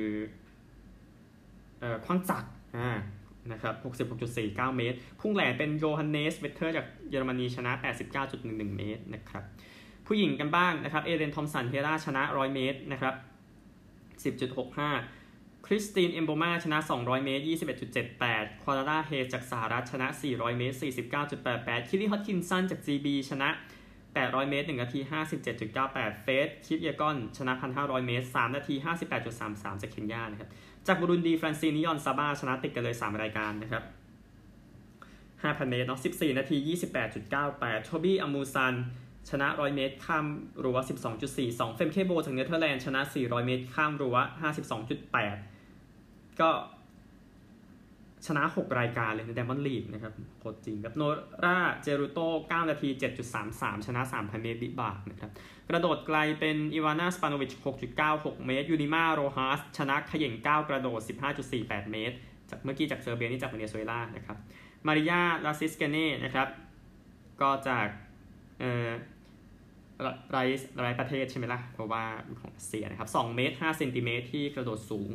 [1.80, 2.90] เอ่อขว้างจักรอ่า
[3.52, 3.74] นะครับ
[4.26, 7.72] 66.49 เมตร พุ่งแหลนเป็นโยฮันเนสเวเทอร์จากเยอรมนีชนะ
[8.24, 9.44] 89.11 เมตรนะครับ
[10.06, 13.14] ผู้หญิงกันบ้างนะครับเอเรนทอมสันเฮราชนะ 100 เมตรนะครับ
[14.24, 15.25] 10.65
[15.68, 17.44] คริสตินเอมโบมาชนะ 200 เมตร
[18.02, 20.76] 21.78 ควาราเฮจากสหรัฐชนะ 400 เมตร
[21.32, 23.48] 49.88 คีลี่ฮอดจ์คินสันจาก GB ชนะ
[24.00, 25.00] 800 เมตร 1 นาที
[25.62, 28.74] 57.98 เฟสคิปเยกอน ชนะ 1,500 เมตร 3 นาที
[29.28, 30.50] 58.33 จากเคนยานะครับ
[30.86, 33.82] จากบุรุนดี ฟรานซินิยอน ซาบาชนะติดกันเลย 3 รายการนะครับ
[35.02, 36.56] 5,000 เมตรเนาะ14 นาที
[37.22, 38.74] 28.98 โทบี้อามูซัน
[39.30, 40.26] ชนะ 100 เมตร ข้าม
[40.64, 40.78] รั้ว
[41.26, 44.16] 12.42 เฟมเคโบจากเนเธอร์แลนด์ ชนะ 400 เมตร ข้ามรั้ว
[44.52, 45.55] 52.8
[46.40, 46.50] ก็
[48.26, 51.02] ชนะ 6 รายการเลยใน Diamond League นะครับโคตรจริงครับโน
[51.44, 52.88] ราเจรุโต9นาที
[53.38, 55.30] 7.33 ชนะ3,000เมตรวิบากนะครับ
[55.68, 57.52] กระโดดไกลเป็นอีวานาสปานโนวิช
[57.98, 61.00] 6.96 เมตร ยูนิมาโรฮาส ชนะขย่งก้าวกระโดด
[61.46, 62.16] 15.48 เมตร
[62.50, 64.36] จากเมื่อกี้จากเซอร์เบียนี่จากเวเนซุเอลานะครับ
[64.86, 66.48] มาริยาลาซิสเกเน่นะครับ
[67.40, 67.86] ก็จาก
[68.60, 68.88] เอ่อ
[70.32, 70.38] ไร้
[70.82, 72.04] ไร้ประเทศใช่ไหมล่ะเพราะว่า
[72.40, 75.10] ของรัสเซียนะครับ2เมตร5เซนติเมตรที่กระโดดสูง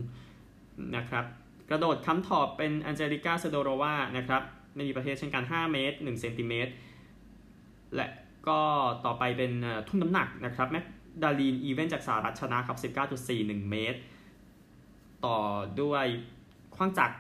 [0.98, 1.26] นะครับ
[1.70, 4.42] กระโดดค้ำถ่อเป็นอันเจลิก้าเซโดโรวานะครับ
[4.76, 6.72] ไม่มีประเทศเช่นกัน 5 เมตร1เซนติเมตร
[7.96, 8.08] และ
[8.48, 8.60] ก็
[9.06, 9.52] ต่อไปเป็น
[9.88, 10.86] ทุ่มน้ำหนักนะครับแมค
[11.24, 12.78] ดาลีน อีเวนจากสหรัฐชนะครับ
[13.26, 14.00] 19.41 เมตร
[15.26, 15.38] ต่อ
[15.82, 16.06] ด้วย
[16.76, 17.18] ขว้างจักร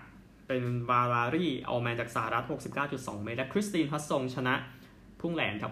[0.48, 2.44] เป็นวาลารีออแมนจากสหรัฐ
[2.84, 4.56] 69.2 เมตร และคริสตินฮัสซงชนะ
[5.22, 5.72] พุ่งแหลนครับ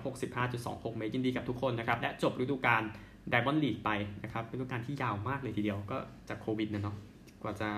[0.50, 2.84] 65.26 เมตร ยินดีกับทุกคนนะครับ และจบฤดูกาล
[3.30, 3.90] Diamond League ไป
[4.24, 5.98] นะครับฤดูกาลที่ยาวมากเลยทีเดียวก็
[6.30, 6.96] จากโควิดนะเนาะ
[7.44, 7.70] กว่าจะ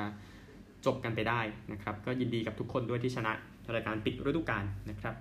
[0.85, 1.39] จบกันไปได้
[1.71, 3.31] นะครับ ก็ยินดีกับทุกคนด้วยที่ชนะ
[3.75, 5.15] รายการปิดฤดูกาลนะครับ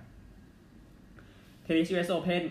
[1.63, 2.43] เทนนิส US Open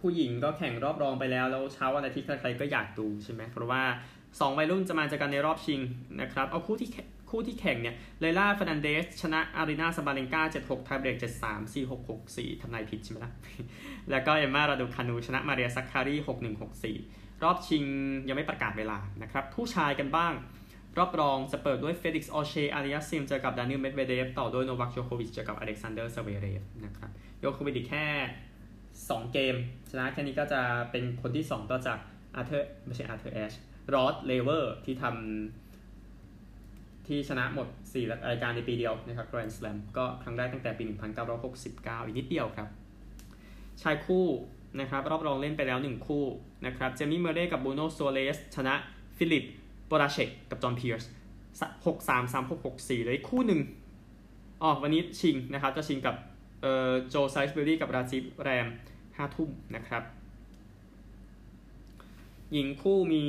[0.00, 3.82] ผู้หญิงก็แข่งรอบรองไปแล้ว แล้วเช้าวันอาทิตย์ใครๆก็อยากดูใช่ไหมเพราะว่า
[4.20, 5.80] 2วัยรุ่นจะมาเจอกันในรอบชิง
[6.20, 6.90] นะครับ เอาคู่ที่
[7.30, 13.32] คู่ที่แข่งเนี่ยเลล่าเฟอร์นันเดส ชนะอารีนาซาบาเลนกา7-6ไทยเบรก7-3 4-6 6-4ทำนายผิดใช่ไหมล่ะ
[14.10, 16.60] แล้วก็เอมมาราดูคานูชนะมาเรียซักคารี6-1
[17.02, 17.84] 6-4 รอบชิง
[18.28, 20.32] ยังไม่ประกาศเวลานะครับ ผู้ชายกันบ้าง
[20.98, 28.04] รอบรองจะเปิดด้วยเฟลิกซ์ออเชอาริยาซิมเจอกับดานิลเมดเวเดฟต่อด้วยโนวัคโจโควิชเจอกับอเล็กซานเดอร์เซเวเรฟนะครับยอโควิชแค่
[28.72, 29.54] 2 เกม
[29.90, 31.98] ชนะแค่นี้ก็จะเป็นคนที่ 2 ต่อจาก
[32.34, 33.52] อาร์เธอร์ไม่ใช่อาร์เธอร์แอช
[33.94, 40.82] ร็อดเลเวอร์ที่ทำที่ชนะหมด 4 รายการในปีเดียวนะครับ Grand Slam ก็ครั้งแรกตั้งแต่ปี
[41.44, 42.68] 1969 อีกนิดเดียวครับ
[43.82, 44.26] ชายคู่
[44.80, 46.24] นะครับรอบรองเล่นไปแล้ว 1 คู่
[46.66, 48.74] นะครับเจมี่เมอร์เรย์กับบรูโนซัวเรสชนะ
[49.16, 49.44] ฟิลิป
[49.92, 51.08] โพลาเซกกับจอห์นเพียร์
[51.60, 53.60] สหกสามสามหกหกสี่เลยคู่หนึ่ง
[54.62, 56.14] อ๋อวันนี้ชิงนะครับ จะชิงกับ
[56.62, 58.66] เอ่อโจไซส์เบอรี่กับราจิฟแรม
[59.16, 60.02] ห้าทุ่มนะครับ
[62.52, 63.26] หญิงคู่มี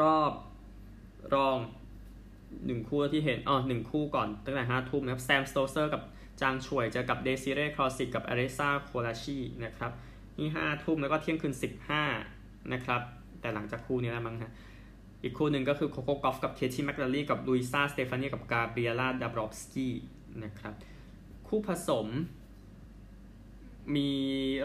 [0.00, 0.32] รอบ
[1.34, 1.58] รอง
[2.66, 6.02] หนึ่งคู่ที่เห็นอ๋อหนึ่งคู่ก่อนตั้งแต่ห้าทุ่มนะครับแซมสโตเซอร์กับ
[6.40, 9.92] จางช่วยเจอกับเดซิเร่คราฟซิกกับอเล็กซ่ากัวราชีนะครับ
[10.38, 12.02] นี่ห้าทุ่มแล้วก็เที่ยงคืนสิบห้า
[12.72, 13.02] นะครับ
[13.42, 14.52] แต่หลังจากคู่นี้แล้วมั้งฮะ
[15.22, 19.94] อีกคู่หนึ่งก็คือโคโค่กอล์ฟกับเคที่แม็คแนลลี่กับลุยซาสเตฟานีกับกาเบรียลาดาบรอฟสกี้
[20.44, 20.74] นะครับ
[21.46, 22.08] คู่ผสม
[23.96, 24.10] มี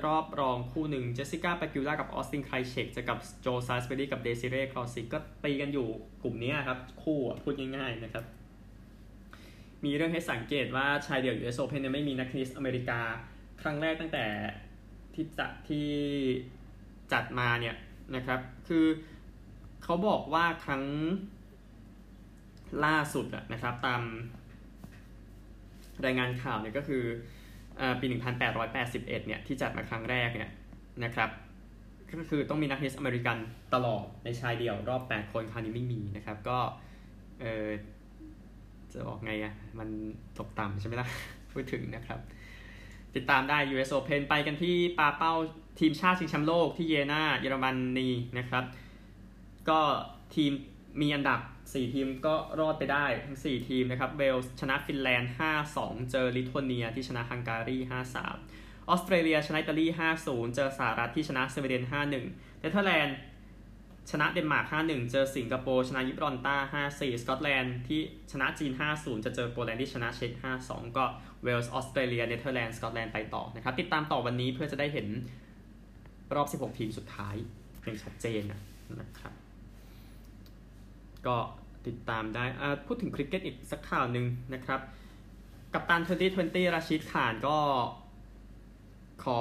[0.06, 5.88] รอบรองคู่หนึ่งเจสสิก้าเปกูล่ากับออสตินไครเช็กจะกับโจซอลส์บรีกับเดซิเร่คราฟซิกก็ตีกันอยู่
[6.24, 8.26] กลุ่มนี้ครับ คู่พูดง่ายๆนะครับ
[9.86, 13.00] มีเรื่องให้สังเกตว่าชายเดี่ยว US Open เนี่ยไม่มีนักเทนนิสอเมริกา
[13.62, 14.26] ครั้งแรกตั้งแต่
[15.13, 15.88] ที่จัดที่
[17.13, 17.76] จัดมาเนี่ย
[18.15, 18.86] นะครับ คือ
[19.84, 20.84] เขาบอกว่าครั้ง
[22.86, 24.02] ล่าสุดนะครับ ตาม
[26.06, 27.04] รายงานข่าวเนี่ยก็คือ
[27.80, 30.52] อปี 1881 เนี่ยที่จัดมาครั้งแรกเนี่ย
[31.04, 31.30] นะครับ
[32.20, 33.38] ก็คือต้องมีนักเทนนิสอเมริกัน
[33.74, 36.60] ตลอดในชายเดี่ยวรอบ 8 คนคราวนี้ไม่มีนะครับ ก็
[37.41, 37.67] เออ
[38.93, 39.89] จะบอกไงอะ่ะ มัน
[40.39, 41.08] ตกต่ำใช่ไหมล่ะ
[41.52, 42.20] พูดถึงนะครับ
[43.15, 45.34] ติดตามได้ US Open ไปกันที่ปาเป้า
[45.80, 48.63] ทีมชาติชิงแชมป์โลกที่เยนาเยอรมนีนะครับ
[49.70, 49.80] ก็
[50.36, 50.52] ทีม
[51.02, 55.32] มีอันดับ 4 ทีมก็รอดไปได้ทั้ง 4 ทีมนะครับเวลส์ชนะฟินแลนด์
[55.70, 57.78] 5-2 เจอลิทัวเนียที่ชนะฮังการี
[58.32, 59.86] 5-3 ออสเตรเลียชนะอิตาลี
[60.22, 63.18] 5-0 เจอสหรัฐที่ชนะสวีเดน 5-1 เนเธอร์แลนด์
[64.12, 70.32] ชนะเดนมาร์ก 5-1 เจอสิงคโปร์ ชนะยิบรอลตาร์ 5-4 สกอตแลนด์ที่ชนะจีน 5-0 จะเจอโปแลนด์ที่ชนะเช็ก
[70.66, 71.06] 5-2 ก็
[71.44, 75.08] เวลส์ ออสเตรเลีย เนเธอร์แลนด์ สกอตแลนด์ไปต่อนะครับ ติดตามต่อวันนี้เพื่อจะได้เห็น
[76.36, 77.36] รอบ 16 ทีมสุดท้าย
[77.84, 78.42] อย่างชัดเจน
[79.02, 79.34] นะครับ
[81.28, 81.38] ก็
[81.88, 82.46] ติดตามได้
[82.86, 84.80] พูดถึงคริกเก็ตอีกสักข่าวหนึ่งนะครับ
[85.74, 86.02] กัปตัน
[86.38, 87.58] 2020 ราชิดข่านก็
[89.24, 89.40] ขอ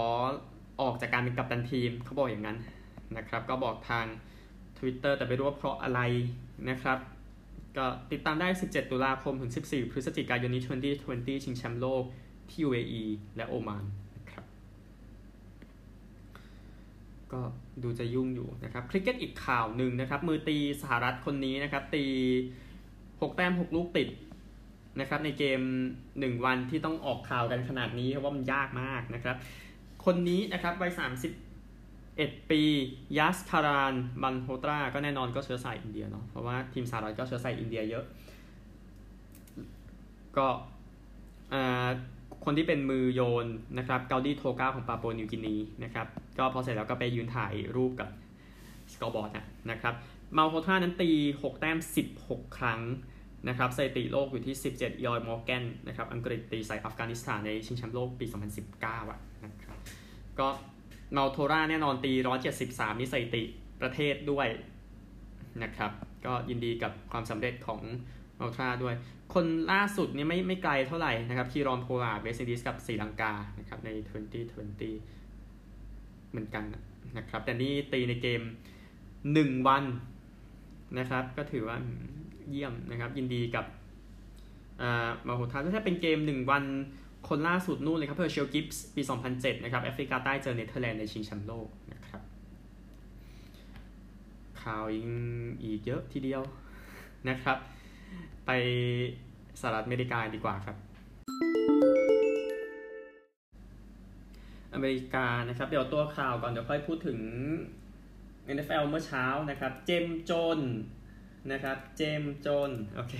[0.80, 2.58] ออกจากการเป็นกัปตันทีมเขาบอกอย่างนั้น
[3.16, 4.06] นะครับ ก็บอกทาง
[4.78, 6.00] Twitter แต่ไม่รู้ว่าเพราะอะไร
[6.70, 6.98] นะครับ
[7.76, 10.62] ก็ติดตามได้ 17 ตุลาคมถึง 14 พฤศจิกายนนี้
[10.98, 12.04] 2020 ชิงแชมป์โลก
[12.48, 13.04] ที่ UAE
[13.36, 13.84] และโอมาน
[14.16, 14.44] นะครับ
[17.32, 17.40] ก็
[17.82, 22.04] ดูจะยุ่งอยู่นะครับคริกเก็ตอีกข่าวหนึ่งนะครับ มือตีสหรัฐคนนี้นะครับ ตี
[22.88, 24.08] 6 แต้ม 6 ลูกติด
[25.00, 25.60] นะครับ ในเกม
[26.04, 29.36] 1 วันที่ต้องออกข่าวกันขนาดนี้เพราะว่ามันยากมากนะครับ
[30.04, 30.92] คนนี้นะครับวัย
[31.70, 32.62] 31 ปี
[33.18, 38.04] จัสคารานมัลโฮตราก็แน่นอนก็เชื้อสายอินเดียเนาะเพราะว่าทีมสหรัฐก็เชื้อสายอินเดียเยอะ
[40.36, 40.48] ก็
[41.52, 41.88] อ่า
[42.44, 43.46] คนที่เป็นมือโยน
[43.78, 46.06] นะครับเกาดีโทก้าของปาปัวนิวกินีนะครับ
[46.38, 48.08] ก็พอเสร็จแล้วก็ไปยืนถ่ายรูปกับ
[48.92, 49.30] สกอร์บอร์ด
[49.70, 49.94] นะครับ
[50.36, 51.78] มัลโฮตรานั้นตี 6 แต้ม
[52.16, 52.80] 16 ครั้ง
[53.48, 58.26] นะครับสถิติโลกอยู่ที่ 17 อีออยน์มอร์แกนนะครับอังกฤษตีใส่อัฟกานิสถานในชิงแชมป์โลกปี
[58.68, 59.78] 2019อะนะครับ
[60.38, 60.48] ก็
[61.16, 62.12] มาโทราแน่นอนตี
[62.56, 63.42] 173 นี่สถิติ
[63.80, 64.48] ประเทศด้วย
[65.62, 65.92] นะครับ
[66.26, 67.80] ก็ยินดีกับความสำเร็จของ
[68.38, 68.94] มาทราด้วย
[69.34, 73.90] คนล่าสุดนี่ไม่ไม่ไกลเท่าไหร่นะครับคีรอนโพลาเวสต์อินดีสกับศรีลังกานะครับใน
[74.50, 76.64] 2020 เหมือนกัน
[77.18, 78.42] นะครับ แต่นี่ตีในเกม
[79.04, 79.84] 1 วัน
[80.98, 81.76] นะครับ ก็ถือว่า
[82.50, 83.66] เยี่ยมนะครับ ยินดีกับ
[85.26, 86.64] มัลโฮตราถ้าเป็นเกม 1 วัน
[87.28, 92.22] คนล่าสุดนู่นเลยครับเฮอร์เชลกิบส์ปี 2007 นะครับแอฟริกาใต้เจอเนเธอร์แลนด์ในชิงแชมป์โลกนะครับ
[94.62, 94.84] ข่าว
[95.62, 96.42] อีกเยอะทีเดียว
[97.28, 97.58] นะครับ
[98.46, 98.50] ไป
[99.60, 100.76] สหรัฐอเมริกาดีกว่าครับ
[104.74, 107.18] อเมริกานะครับ เดี๋ยวตัวข่าวก่อน เดี๋ยวค่อยพูดถึง
[108.54, 110.60] NFL เมื่อเช้านะครับ เจมโจน
[111.52, 113.14] นะครับ เจมโจนโอเค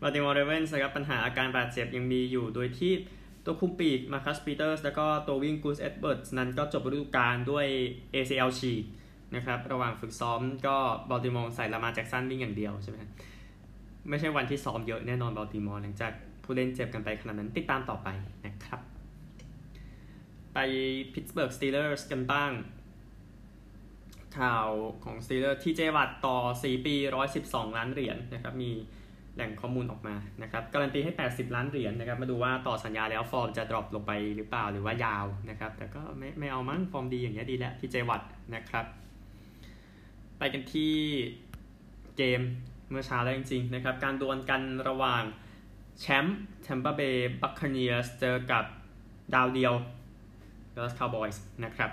[0.00, 2.92] บัลติมอร์เรเวนส์นะครับ ปัญหาอาการบาดเจ็บยังมีอยู่โดยที่
[3.44, 7.66] ตัวคุมปีกมาคัสปีเตอร์สแล้วก็ตัววิ่งกูสเอ็ดเบิร์ตนั้นก็จบฤดูกาลด้วย
[8.14, 8.84] ACL ฉีก
[9.34, 10.76] นะครับ ระหว่างฝึกซ้อมก็
[11.10, 12.98] บัลติมอร์ใส่ลามาแจ็กสันวิ่งอย่างเดียวใช่ไหม
[14.08, 16.12] ไม่ใช่วันที่ซ้อมเยอะแน่นอนบัลติมอร์หลังจาก
[16.44, 18.08] ผู้เล่นเจ็บกันไปขนาดนั้นติดตามต่อไป
[18.46, 18.80] นะครับ
[20.54, 20.58] ไป
[21.12, 22.52] พิตต์สเบิร์กสตีเลอร์สกันบ้าง
[24.38, 24.68] ข่าว
[25.04, 26.94] ของสตีเลอร์ทีเจวัตต์ต่อ 4 ปี
[27.36, 28.70] 112 ล้านเหรียญนะครับ มี
[29.34, 38.22] แหล่งข้อมูลออกมานะครับ การันตีให้ 80 ล้านเหรียญนะครับ มาดูว่าต่อสัญญาแล้วฟอร์มจะ drop ลงไปหรือเปล่าหรือว่ายาวนะครับ แต่ก็ไม่ไม่เอามั้งฟอร์มดีอย่างเงี้ยดีแล้วทีเจวัตต์
[38.54, 38.84] นะครับ
[40.38, 40.94] ไปกันที่
[42.16, 42.40] เกม
[42.90, 45.22] เมื่อเช้าแล้วจริงๆนะครับการดวลกันระหว่าง
[46.00, 48.64] แชมป์แทมปาเบย์บัคคาเนียร์สเจอกับ
[49.34, 49.74] ดาวเดียว
[50.74, 51.90] ดัลลัสคาวบอยส์นะครับ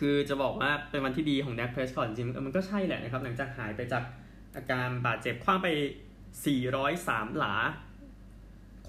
[0.00, 4.04] คือจะบอกว่าเป็นวันที่ดีของแดกเพรสก่อนจริงมันก็ใช่แหละนะครับ หลังจากหายไปจาก
[4.56, 5.68] อาการบาดเจ็บคว้างไป
[6.54, 7.54] 403 หลา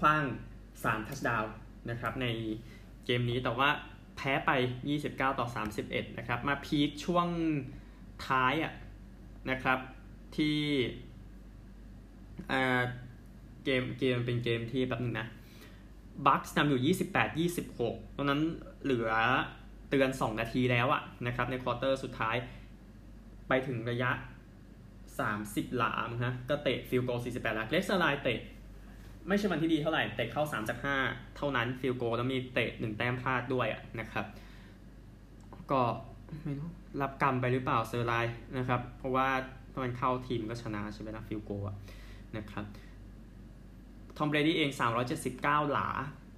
[0.00, 0.24] คว้าง
[0.66, 1.44] 3 ทัชดาว
[1.90, 2.26] นะครับ ใน
[3.04, 3.70] เกมนี้แต่ว่า
[4.16, 4.50] แพ้ไป
[4.90, 5.46] 29 ต่อ
[5.82, 7.26] 31 นะครับ มาพีคช่วง
[8.26, 8.72] ท้ายอะ
[9.50, 9.78] นะครับ
[10.36, 10.58] ที่
[13.64, 15.28] เกมเกมเป็นเกมที่แบบนึงนะ
[16.26, 16.94] บัคส์นำอยู่
[17.38, 18.40] 28 26ตรงนั้น
[18.82, 19.10] เหลือ
[19.90, 22.36] เตือน 2 นาทีแล้วอะนะครับ ในควอเตอร์สุดท้าย
[23.48, 24.10] ไปถึงระยะ
[25.14, 28.40] 30 หลามฮะก็เตะ field goal 48หลาเกร็กเซอร์ไลน์เตะ
[29.28, 33.66] ไม่ใช่วันที่ดีเท่าไหร่ เตะเข้า 3 จาก 5 เท่านั้น field goal แล้วมีเตะ 1 แต้มพลาดด้วย
[34.00, 34.26] นะครับ
[35.70, 35.82] ก็
[36.44, 36.68] ไม่รู้
[37.00, 39.28] รับกรรมไปหรือเปล่าเซอร์ไลน์นะครับ เพราะว่า
[39.84, 41.76] มันเข้าทีมก็ชนะใช่ไหมนะ field goal อะ
[42.36, 42.64] นะครับ
[44.16, 44.70] ทอมเบรดี้เอง
[45.20, 45.88] 379 หลา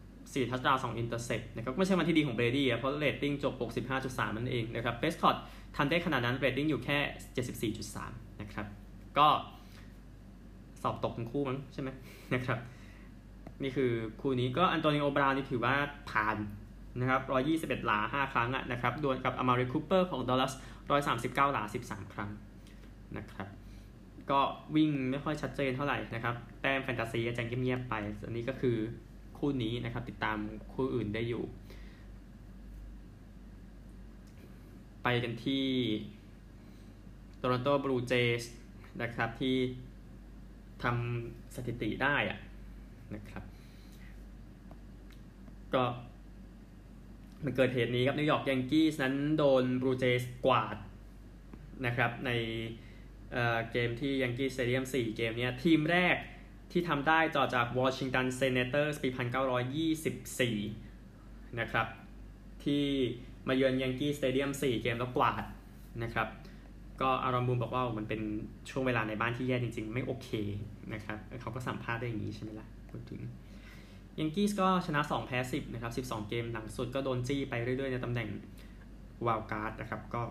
[0.03, 3.55] 4 touchdown 2 intercept นะครับไม่ใช่วันที่ดีของเบรดี้เพราะเรตติ้งจบ
[3.97, 5.37] 65.3 นั่นเองนะครับเพรสคอตต์
[5.77, 6.99] ทำได้ขนาดนั้นเรตติ้งอยู่แค่
[7.95, 8.67] 74.3 นะครับ
[9.19, 9.29] ก็
[10.83, 11.89] สอบตกทั้งคู่มั้งใช่ไหม
[12.35, 12.59] นะครับ
[13.63, 15.75] นี่คือคู่นี้ก็อันโตนิโอบราวนี่ถือว่า
[16.11, 16.37] ผ่าน
[17.01, 17.23] นะครับ
[17.81, 20.53] 121 หลา 5 ครั้งอะนะครับดวลกับอมาริคูเปอร์ของดัลลัส
[20.99, 22.31] 139 หลา 13 ครั้ง
[23.19, 23.49] นะครับ
[24.31, 24.41] ก็
[24.77, 27.95] วิ่งไม่ค่อยชัดเจนเท่าไหร่นะครับ แต้มแฟนตาซีอาจะเงียบๆไป
[28.27, 28.77] อันนี้ก็คือ
[29.39, 30.39] คู่นี้นะครับ ติดตาม
[30.75, 31.45] คู่อื่นได้อยู่
[35.03, 35.67] ไปกันที่
[37.39, 38.43] โตลอนโตบลูเจส
[39.03, 39.57] นะครับที่
[40.83, 42.39] ทำสถิติได้อะ
[43.15, 43.43] นะครับ
[45.75, 45.85] ก็
[47.45, 50.77] มันเกิดเหตุนี้ครับนิวยอร์กยังกี้นั้นโดนบลูเจย์สกวาด
[51.87, 52.31] นะครับใน
[53.73, 56.17] เกมที่ยังกี้สเตเดียม4เกมเนี้ทีมแรก
[56.73, 59.09] ที่ทำได้ต่อจากวอชิงตันเซเนเตอร์ปี
[60.75, 61.87] 1924 นะครับ
[62.65, 62.85] ที่
[63.49, 65.45] มาเยือนยังกี้สเตเดียม4 เกมแล้วกวาด
[66.03, 66.29] นะครับ
[67.01, 68.21] ก็อารอนบูนบอกว่ามันเป็น
[68.71, 70.29] ช่วงเวลาในบ้านที่แย่จริง ๆ ไม่โอเค
[70.93, 73.21] นะครับเขาก็สัมภาษณ์ได้อย่างนี้ใช่ไหมล่ะพูดถึง
[74.19, 78.29] ยังกี้ก็ชนะ 2 แพ้ 10 นะครับ 12 เกมหลังสุดก็โดนจี้ไปเรื่อย ๆ ในตำแหน่ง
[79.27, 80.23] wild card นะครับก็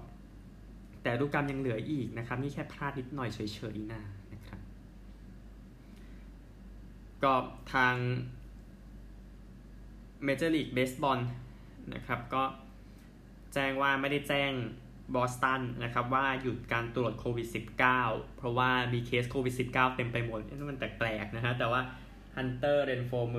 [1.09, 3.39] แต่โปรแกรมยังเหลืออีกนะครับ นี่แค่พลาดนิดหน่อยเฉ
[3.73, 4.01] ยๆนะ
[4.33, 4.59] นะครับ
[7.23, 7.33] ก็
[7.73, 7.95] ทาง
[10.23, 11.19] เมเจอร์ลีกเบสบอล
[11.93, 12.43] นะครับก็
[13.53, 14.51] แจ้งว่าไม่ได้แจ้ง
[15.15, 17.47] บอสตันนะครับว่าหยุดการตรวจโควิด
[17.91, 21.81] -19 เพราะว่ามีเคสโควิด -19 เต็มไปหมดนี่มันแปลกๆนะฮะแต่ว่า
[22.35, 23.35] ฮันเตอร์เรนโฟร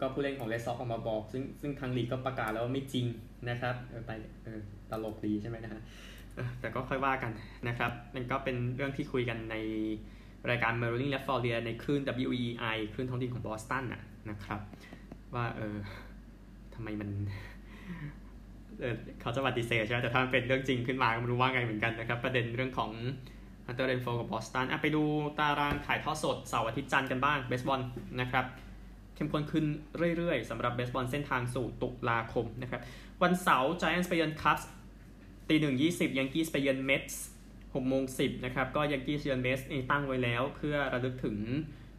[0.00, 3.06] ก็ผู้เล่นของเรดซ็อกซ์ออกมาบอก ซึ่งซึ่งทางลีกก็ประกาศแล้วว่าไม่จริง
[3.48, 3.74] นะครับ
[4.06, 4.10] ไป
[4.44, 4.60] เออ
[4.90, 5.82] ตลกดีใช่ไหมนะฮะ
[6.60, 7.32] แต่ก็ค่อยว่ากัน
[7.68, 9.56] นะครับ มันก็เป็นเรื่องที่คุยกันใน
[10.50, 13.84] รายการ Merloni และ Fauria ในคลื่น WEEI คลื่นท้องถิ่นของบอสตัน
[14.30, 14.60] นะครับ
[15.34, 15.76] ว่าเออ
[16.74, 17.10] ทำไมมัน
[18.80, 22.90] เออเขาจะปฏิเสธใช่ไหมแต่ถ้ามันเป็นเรื่องจริงขึ้นมาก็ไม่รู้ว่าไงเหมือนกันนะครับ ประเด็นเรื่องของ
[23.66, 25.02] ฮันเตอร์เรนโฟรกับบอสตันไปดู
[25.38, 27.80] ตารางถ่ายทอดสดเสาร์อาทิตย์จันทร์กันบ้างเบสบอล
[28.20, 28.44] นะครับ
[29.14, 29.64] เข้มข้นขึ้น
[30.16, 32.80] เรื่อยๆสำหรับเบสบอลเส้นทางสู่ตุลาคมนะครับ
[33.22, 34.68] วันเสาร์ Giants ไปเยือนคัพส์
[35.48, 37.04] ตีหนึ่งยี่สิบยังกี้ไปเยือนเมตส์
[37.74, 39.60] หกโมงสิบนะครับก็ยังกี้เยือนเมตส์
[39.90, 41.36] ตั้งไว้แล้ว เพื่อระลึกถึง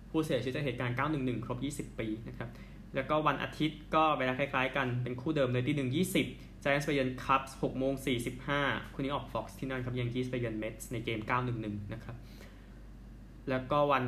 [0.09, 1.51] ผู้เสียชีวิตจากเหตุการณ์ 911 คร
[1.83, 2.49] บ 20 ปีนะครับ
[2.95, 6.25] แล้วก็วันอาทิตย์ก็เวลาคล้ายๆกันเป็นคู่เดิมเลยตีหนึ่งยี่สิบ
[6.63, 8.61] Giants ไปเยือนคัพส์หกโมงสี่สิบห้า
[8.93, 11.19] คู่นี้ออก Fox ที่นั่นครับยังกี้ไปเยือนเมตส์ในเกม
[11.55, 12.15] 911นะครับ
[13.49, 14.05] แล้วก็วัน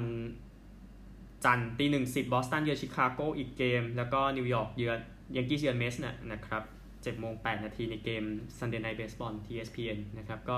[1.45, 5.00] จันทร์ตีหนึ่งสิบบอสตันเยือนชิคาโกอีกเกม แล้วก็นิวยอร์กเยือน
[5.36, 6.63] ยังกี้เยือนเมตส์นะนะครับ
[7.07, 8.23] เจ็ดโมงแปดนาทีในเกม
[8.57, 10.55] Sunday Night Baseball ที่ ESPN นะครับก็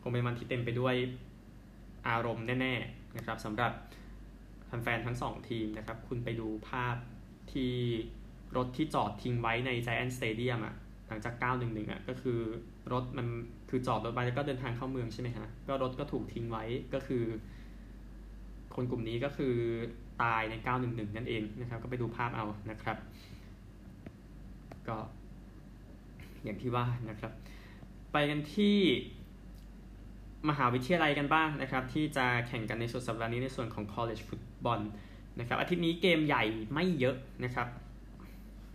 [0.00, 0.94] คงเป็นวันที่เต็มไปด้วย
[2.08, 3.72] อารมณ์แน่ๆนะครับสำหรับ
[4.66, 6.96] แฟนๆทั้งสองทีมนะครับ คุณไปดูภาพ
[7.52, 7.72] ที่
[8.56, 10.74] รถที่จอดทิ้งไว้ใน Giant Stadium อะ
[11.08, 12.40] หลังจาก 911อะก็คือ
[12.92, 13.26] รถมัน
[13.68, 17.24] คือจอดรถไว้แล้วก็เดินทางเข้าเมืองใช่ไหมฮะก็รถก็ถูกทิ้งไว้ก็คือ
[18.74, 19.54] คนกลุ่มนี้ก็คือ
[20.22, 22.96] ตายใน 911 นั่นเองนะครับ ก็ไปดูภาพเอานะครับ
[24.88, 24.96] ก็
[26.44, 27.32] อย่างที่ว่านะครับ
[28.12, 28.78] ไปกันที่
[30.48, 34.80] มหาวิทยาลัยกันบ้างนะครับ ที่จะแข่งกันในสุดสัปดาห์นี้ในส่วนของ college football
[35.38, 37.68] นะครับอาทิตย์นี้เกมใหญ่ไม่เยอะนะครับ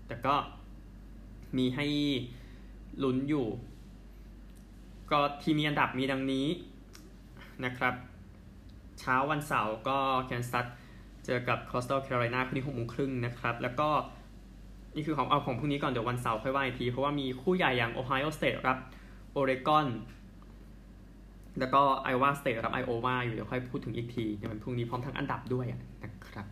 [0.07, 0.35] แต่ก็
[1.57, 1.87] มีให้
[3.03, 3.47] ลุ้นอยู่
[5.11, 6.47] ก็ทีมมีอันดับมีดังนี้
[7.65, 7.93] นะครับ
[8.99, 10.65] เช้าวันเสาร์ก็แคนซัส
[11.25, 13.89] เจอกับคอสตัลแคโรไลนาคู่นี้หกโมงครึ่งนะครับ แล้วก็
[14.95, 18.77] นี่คือของเอาของพรุ่งนี้ก่อนเดี๋ยววันเสาร์ค่อยว่าอีกที เพราะว่ามีคู่ใหญ่อย่างโอไฮโอสเตทรับ
[19.31, 19.87] โอเรกอน
[21.59, 25.65] แล้วก็ไอโอวาสเตทรับไอโอวาอยู่เดี๋ยวค่อยพูดถึงอีกทีในวันพรุ่งนี้พร้อมทั้งอันดับด้วย
[26.03, 26.45] นะครับ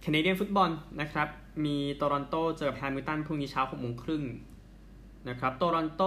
[0.00, 1.28] Canadian football นะครับ
[1.64, 4.22] มีโตรอนโตเจอแฮมิลตันพรุ่งนี้เช้าหกโมงครึ่ง
[5.28, 6.02] นะครับโตรอนโต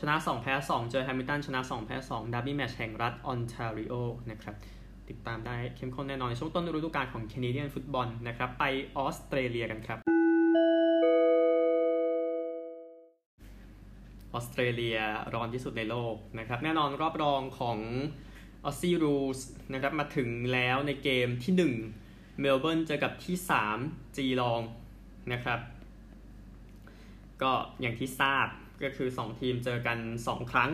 [0.00, 3.94] ชนะ 2 แพ้ 2 เจอแฮมิลตันชนะ 2 แพ้2ดาร์บี้แมตช์แห่งรัฐออนแทริโอ
[4.30, 4.54] นะครับ
[5.08, 8.64] ติดตามได้เข้มข้นแน่นอนในช่วงต้นฤดูกาลของ Canadian football นะครับไป
[8.96, 10.15] ออสเตรเลียกันครับ
[14.46, 14.98] ออสเตรเลีย
[15.34, 17.78] ร้อนที่สุดในโลกนะครับ แน่นอนรอบรองของ
[18.64, 19.40] Aussie rules
[19.72, 21.54] นะครับมาถึงแล้วในเกมที่
[22.00, 23.36] 1 เมลเบิร์นเจอกับที่
[23.76, 24.60] 3 จีลอง
[25.32, 25.60] นะครับ
[27.42, 28.46] ก็อย่างที่ทราบ
[28.82, 30.70] ก็คือ 2 ทีมเจอกัน 2 ครั้ง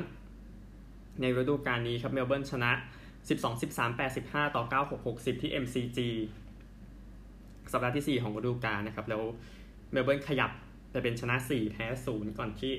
[1.20, 2.72] ในฤดูกาลนี้ครับเมลเบิร์นชนะ
[3.20, 5.98] 12 13 85 ต่อ 9 6 60 ที่ MCG
[7.72, 9.22] สัปดาห์ที่ 4 ของฤดูกาลนะครับ แล้ว
[9.92, 10.50] เมลเบิร์นขยับ
[10.90, 12.72] ไปเป็นชนะ 4 แพ้ 0 ก่อนที่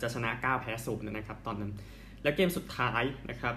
[0.00, 1.72] จะชนะ 9 แพ้0นะครับตอนนั้น
[2.22, 3.54] แล้วเกมสุดท้ายนะครับ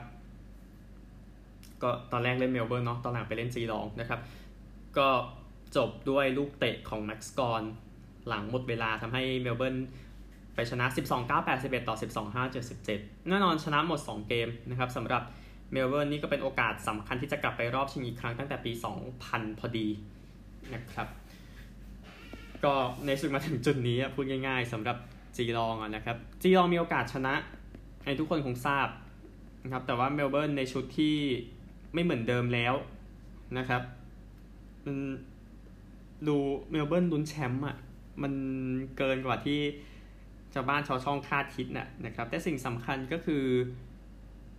[1.82, 4.20] ก็ตอนแรกเล่นเมลเบิร์นเนาะตอนหลังไปเล่นจีลองนะครับ
[4.98, 5.10] ก็
[5.76, 7.62] จบด้วยลูกเตะของแม็กซ์กอว์น
[8.28, 9.76] หลังหมดเวลาทำให้เมลเบิร์น
[10.56, 12.54] ไปชนะ 12 9 81ต่อ 12 5
[12.86, 15.24] 77 แน่นอนชนะหมด 2 เกมนะครับสำหรับ
[15.72, 18.72] เมลเบิร์นนี่ก็เป็นโอกาสสำคัญที่จะกลับไปรอบชิงอีกครั้งตั้งแต่ปี
[19.16, 19.88] 2000 พอดี
[20.74, 21.08] นะครับ
[22.64, 22.74] ก็
[23.06, 24.98] ในสุดมาถึงจุดนี้พูดง่ายๆสำหรับ
[25.38, 27.34] จีลองนะครับจีลองมีโอกาสชนะ
[28.04, 28.88] ให้ทุกคนคงทราบ
[29.64, 31.16] นะครับแต่ว่าเมลเบิร์นในชุดที่
[31.94, 32.74] ไม่เหมือนเดิมแล้ว
[33.58, 33.82] นะครับ
[34.86, 34.98] มัน
[36.28, 36.36] ดู
[36.72, 37.78] เมลเบิร์นลุ้นแชมป์อะ
[38.22, 38.34] มัน
[38.98, 39.60] เกินกว่าที่
[40.54, 43.44] ชาวบ้านชาวช่องคาดคิดนะนะครับ แต่สิ่งสำคัญก็คือ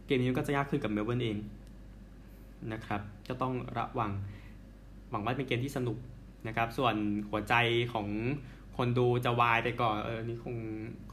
[0.07, 1.37] เกมนี้ก็จะยากขึ้นกับเมลเบิร์นเอง
[2.73, 4.11] นะครับจะต้องระวัง
[5.11, 5.99] หวังว่าเป็นเกมที่สนุก
[6.47, 6.95] นะครับ ส่วน
[7.29, 7.55] หัวใจ
[7.93, 8.09] ของ
[8.77, 10.57] คนดูจะวายไปก่อนเออนี่คง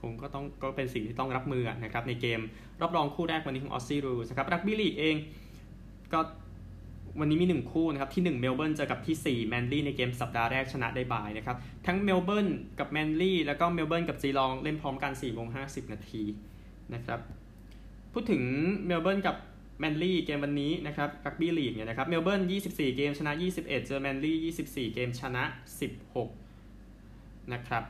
[0.02, 2.39] คงก็ต้องก็เป็นสิ่งที่ต้องรับมือนะครับในเกม
[2.82, 5.15] รอบรองคู่แรกวันนี้ของ Aussie rules ครับรักบี้ลีกเอง
[6.13, 6.19] ก็
[7.19, 12.47] วันนี้มี 1 คู่นะครับที่ 1 เมลเบิร์นเจอกับที่ 4 แมนลี่ในเกมสัปดาห์แรกชนะได้ bye นะครับ ทั้งเมลเบิร์น
[12.80, 16.23] กับแมนลี่แล้วก็เมลเบิร์นกับจีลองเล่นพร้อมกัน4โมง50 นาที
[16.93, 17.19] นะครับ
[18.13, 18.43] พูดถึง
[18.86, 19.36] เมลเบิร์นกับ
[19.80, 24.54] แมนลี่เกมวันนี้นะครับรักบี้ลีกเนี่ยนะครับเมลเบิร์น24 เกมชนะ 21 เจอแมนลี่
[24.89, 25.43] 24 เกมชนะ
[26.02, 26.43] 16
[27.54, 27.84] นะครับ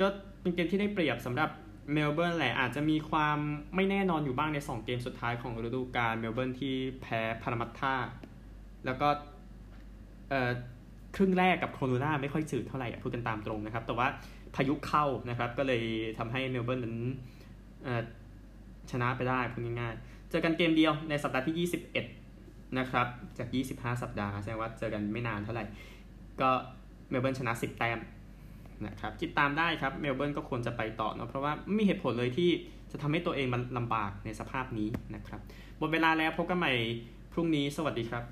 [0.00, 0.06] ก็
[0.40, 1.50] เป็นเกมที่ได้เปรียบสำหรับ
[1.92, 3.38] เมลเบิร์นแหละอาจจะมีความ
[3.74, 7.94] ไม่แน่นอนอยู่บ้างใน 2 เกมสุดท้ายของฤดูกาลเมลเบิร์นที่แพ้พารามัตตา
[8.84, 9.08] แล้วก็
[11.16, 14.06] ครึ่งแรกกับโครนูลลาไม่ค่อยจืดเท่าไหร่พูดกันตามตรงนะครับ แต่ว่า
[14.54, 15.82] พายุเข้านะครับก็เลย
[16.18, 16.98] ทำให้เมลเบิร์นนั้น
[18.90, 21.68] ชนะไปได้พูดง่ายๆ เจอกันเกมเดียวในสัปดาห์ที่
[22.28, 23.06] 21 นะครับ
[23.38, 23.48] จาก
[23.92, 25.64] 25 สัปดาห์แสดงว่าเจอกันไม่นานเท่าไหร่
[26.40, 26.50] ก็
[27.10, 27.98] เมลเบิร์นชนะ 10 แต้ม
[28.86, 32.50] นะครับติดตามได้ครับเมลเบิร์นก็ควรจะไปต่อเนาะเพราะว่าไม่มีเหตุผลเลยที่
[32.92, 35.40] จะทำให้ตัวเองมันลำบากในสภาพนี้นะครับ
[35.78, 36.72] หมดเวลาแล้วพบกันใหม่
[37.32, 38.24] พรุ่งนี้สวัสดีครับ